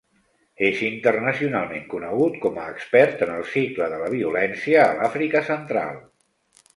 És 0.67 0.79
internacionalment 0.85 1.83
conegut 1.91 2.39
com 2.47 2.57
a 2.61 2.65
expert 2.71 3.21
en 3.25 3.33
el 3.35 3.45
cicle 3.51 3.91
de 3.91 3.99
la 4.05 4.09
violència 4.15 4.81
a 4.87 4.97
l'Àfrica 5.01 5.43
Central. 5.51 6.01